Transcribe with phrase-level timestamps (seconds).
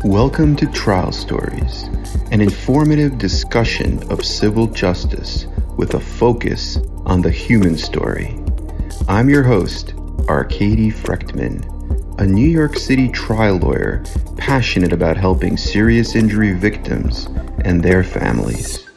[0.00, 1.84] Welcome to Trial Stories,
[2.32, 5.46] an informative discussion of civil justice
[5.76, 8.36] with a focus on the human story.
[9.06, 9.94] I'm your host,
[10.28, 11.64] Arkady Frekhtman,
[12.18, 14.02] a New York City trial lawyer
[14.36, 17.26] passionate about helping serious injury victims
[17.64, 18.88] and their families.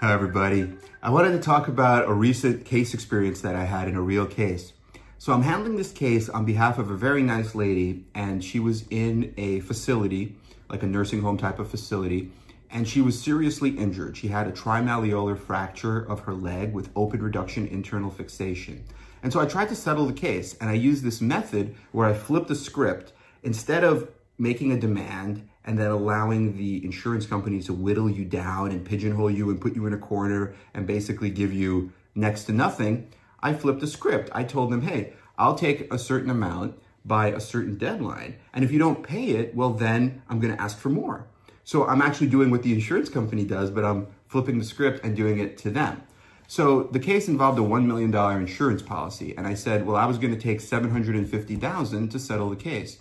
[0.00, 0.72] Hi, everybody.
[1.02, 4.26] I wanted to talk about a recent case experience that I had in a real
[4.26, 4.72] case.
[5.20, 8.84] So, I'm handling this case on behalf of a very nice lady, and she was
[8.88, 10.36] in a facility,
[10.70, 12.30] like a nursing home type of facility,
[12.70, 14.16] and she was seriously injured.
[14.16, 18.84] She had a trimalleolar fracture of her leg with open reduction internal fixation.
[19.24, 22.14] And so I tried to settle the case, and I used this method where I
[22.14, 23.12] flipped the script
[23.42, 28.70] instead of making a demand and then allowing the insurance company to whittle you down
[28.70, 32.52] and pigeonhole you and put you in a corner and basically give you next to
[32.52, 33.10] nothing.
[33.40, 34.30] I flipped the script.
[34.32, 38.36] I told them, hey, I'll take a certain amount by a certain deadline.
[38.52, 41.26] And if you don't pay it, well, then I'm going to ask for more.
[41.64, 45.16] So I'm actually doing what the insurance company does, but I'm flipping the script and
[45.16, 46.02] doing it to them.
[46.46, 49.36] So the case involved a $1 million insurance policy.
[49.36, 52.98] And I said, well, I was going to take 750,000 to settle the case.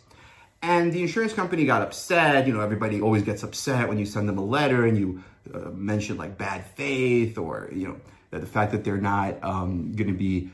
[0.62, 2.46] And the insurance company got upset.
[2.46, 5.70] You know, everybody always gets upset when you send them a letter and you uh,
[5.70, 7.98] mention like bad faith or, you know,
[8.32, 10.50] the fact that they're not um, going to be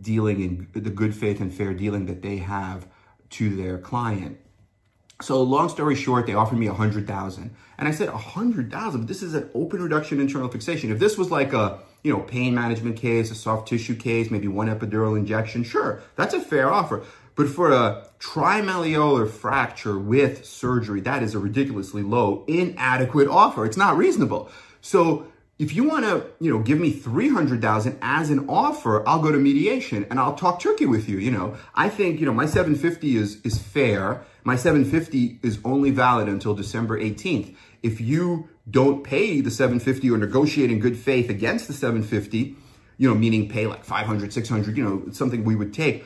[0.00, 2.86] dealing in the good faith and fair dealing that they have
[3.30, 4.38] to their client.
[5.20, 8.70] So long story short, they offered me a hundred thousand, and I said a hundred
[8.70, 9.08] thousand.
[9.08, 10.92] This is an open reduction internal fixation.
[10.92, 14.46] If this was like a you know pain management case, a soft tissue case, maybe
[14.46, 17.04] one epidural injection, sure, that's a fair offer.
[17.34, 23.64] But for a trimalleolar fracture with surgery, that is a ridiculously low, inadequate offer.
[23.64, 24.50] It's not reasonable.
[24.80, 25.26] So
[25.58, 29.38] if you want to, you know, give me 300,000 as an offer, I'll go to
[29.38, 31.56] mediation and I'll talk turkey with you, you know.
[31.74, 34.24] I think, you know, my 750 is is fair.
[34.44, 37.56] My 750 is only valid until December 18th.
[37.82, 42.56] If you don't pay the 750 or negotiate in good faith against the 750,
[42.96, 46.04] you know, meaning pay like 500, 600, you know, something we would take,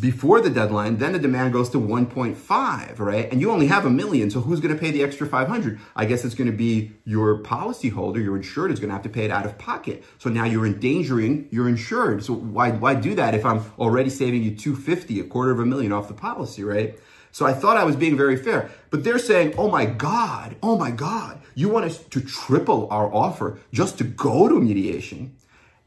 [0.00, 3.30] before the deadline, then the demand goes to 1.5, right?
[3.30, 5.78] And you only have a million, so who's going to pay the extra 500?
[5.94, 9.10] I guess it's going to be your policyholder, your insured is going to have to
[9.10, 10.02] pay it out of pocket.
[10.18, 12.24] So now you're endangering your insured.
[12.24, 15.66] So why why do that if I'm already saving you 250, a quarter of a
[15.66, 16.98] million off the policy, right?
[17.30, 20.78] So I thought I was being very fair, but they're saying, "Oh my god, oh
[20.78, 25.36] my god, you want us to triple our offer just to go to mediation?"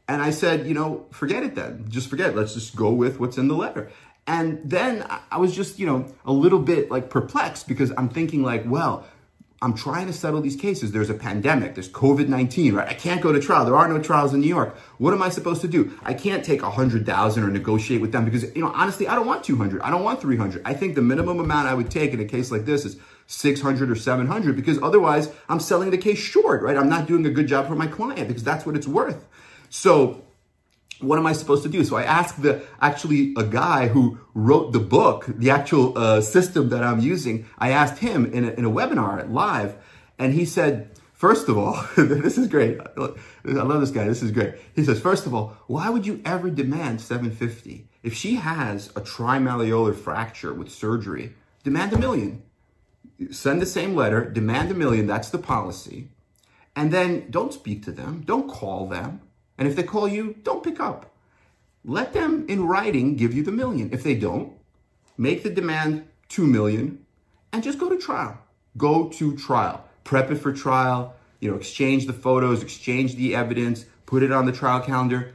[0.08, 1.84] And I said, you know, forget it then.
[1.88, 2.36] Just forget it.
[2.36, 3.90] Let's just go with what's in the letter.
[4.26, 8.42] And then I was just, you know, a little bit like perplexed because I'm thinking
[8.42, 9.06] like, well,
[9.60, 10.92] I'm trying to settle these cases.
[10.92, 11.74] There's a pandemic.
[11.74, 12.88] There's COVID-19, right?
[12.88, 13.64] I can't go to trial.
[13.64, 14.76] There are no trials in New York.
[14.98, 15.98] What am I supposed to do?
[16.04, 19.14] I can't take a hundred thousand or negotiate with them because, you know, honestly, I
[19.16, 19.82] don't want 200.
[19.82, 20.62] I don't want 300.
[20.64, 23.90] I think the minimum amount I would take in a case like this is 600
[23.90, 26.76] or 700 because otherwise I'm selling the case short, right?
[26.76, 29.26] I'm not doing a good job for my client because that's what it's worth.
[29.70, 30.24] So
[31.00, 31.84] what am I supposed to do?
[31.84, 36.70] So I asked the actually a guy who wrote the book, the actual uh, system
[36.70, 37.46] that I'm using.
[37.58, 39.76] I asked him in a, in a webinar live,
[40.18, 42.80] and he said, first of all, this is great.
[42.80, 43.10] I
[43.44, 44.08] love this guy.
[44.08, 44.54] This is great.
[44.74, 49.00] He says, first of all, why would you ever demand 750 if she has a
[49.00, 51.34] trimalleolar fracture with surgery?
[51.62, 52.42] Demand a million.
[53.30, 54.28] Send the same letter.
[54.28, 55.06] Demand a million.
[55.06, 56.08] That's the policy.
[56.74, 58.22] And then don't speak to them.
[58.24, 59.20] Don't call them
[59.58, 61.10] and if they call you, don't pick up.
[61.84, 63.90] Let them in writing give you the million.
[63.92, 64.52] If they don't,
[65.16, 67.04] make the demand 2 million
[67.52, 68.38] and just go to trial.
[68.76, 69.84] Go to trial.
[70.04, 74.46] Prep it for trial, you know, exchange the photos, exchange the evidence, put it on
[74.46, 75.34] the trial calendar.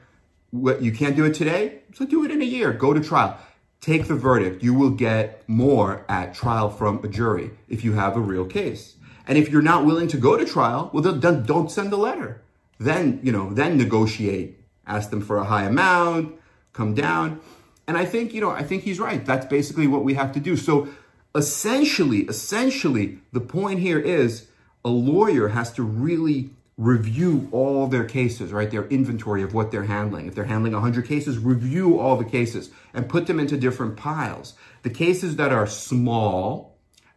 [0.51, 2.71] What you can't do it today, so do it in a year.
[2.71, 3.37] Go to trial.
[3.81, 4.63] Take the verdict.
[4.63, 8.95] You will get more at trial from a jury if you have a real case.
[9.27, 12.42] And if you're not willing to go to trial, well, then don't send the letter
[12.79, 16.35] then, you know, then negotiate, ask them for a high amount,
[16.73, 17.39] come down.
[17.87, 19.25] And I think, you know, I think he's right.
[19.25, 20.55] That's basically what we have to do.
[20.55, 20.87] So
[21.35, 24.47] essentially, essentially, the point here is
[24.85, 28.71] a lawyer has to really review all their cases, right?
[28.71, 30.27] Their inventory of what they're handling.
[30.27, 34.53] If they're handling 100 cases, review all the cases and put them into different piles.
[34.81, 36.72] The cases that are small,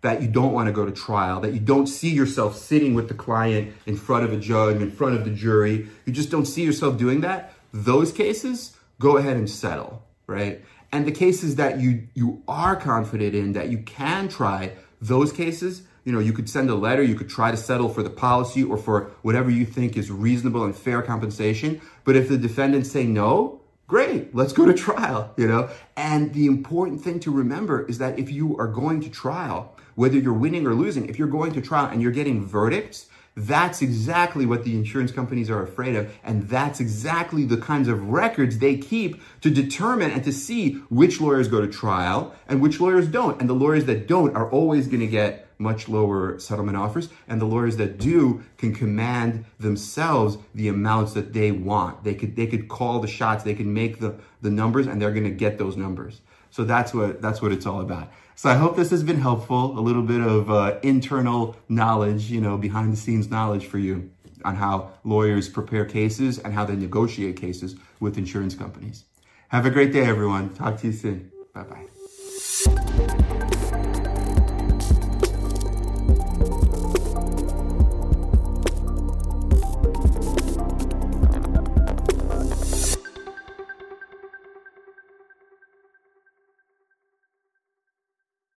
[0.06, 3.08] that you don't want to go to trial, that you don't see yourself sitting with
[3.08, 6.46] the client in front of a judge, in front of the jury, you just don't
[6.46, 10.64] see yourself doing that, those cases, go ahead and settle, right?
[10.92, 15.82] And the cases that you you are confident in that you can try, those cases,
[16.04, 18.62] you know, you could send a letter, you could try to settle for the policy
[18.62, 21.80] or for whatever you think is reasonable and fair compensation.
[22.04, 25.68] But if the defendants say no, great, let's go to trial, you know?
[25.96, 30.16] And the important thing to remember is that if you are going to trial, whether
[30.16, 34.46] you're winning or losing, if you're going to trial and you're getting verdicts, that's exactly
[34.46, 36.10] what the insurance companies are afraid of.
[36.24, 41.20] And that's exactly the kinds of records they keep to determine and to see which
[41.20, 43.38] lawyers go to trial and which lawyers don't.
[43.38, 47.10] And the lawyers that don't are always going to get much lower settlement offers.
[47.28, 52.04] And the lawyers that do can command themselves the amounts that they want.
[52.04, 53.44] They could, they could call the shots.
[53.44, 56.20] They can make the, the numbers and they're going to get those numbers.
[56.56, 58.10] So that's what, that's what it's all about.
[58.34, 62.40] So I hope this has been helpful, a little bit of uh, internal knowledge, you
[62.40, 64.10] know, behind the scenes knowledge for you
[64.42, 69.04] on how lawyers prepare cases and how they negotiate cases with insurance companies.
[69.48, 70.54] Have a great day, everyone.
[70.54, 71.30] Talk to you soon.
[71.52, 73.15] Bye bye.